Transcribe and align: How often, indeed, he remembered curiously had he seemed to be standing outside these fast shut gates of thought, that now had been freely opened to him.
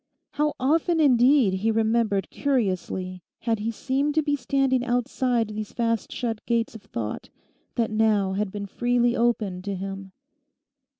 How 0.31 0.55
often, 0.59 0.99
indeed, 0.99 1.53
he 1.61 1.69
remembered 1.69 2.31
curiously 2.31 3.21
had 3.41 3.59
he 3.59 3.69
seemed 3.69 4.15
to 4.15 4.23
be 4.23 4.35
standing 4.35 4.83
outside 4.83 5.49
these 5.49 5.73
fast 5.73 6.11
shut 6.11 6.43
gates 6.47 6.73
of 6.73 6.81
thought, 6.81 7.29
that 7.75 7.91
now 7.91 8.33
had 8.33 8.51
been 8.51 8.65
freely 8.65 9.15
opened 9.15 9.63
to 9.65 9.75
him. 9.75 10.11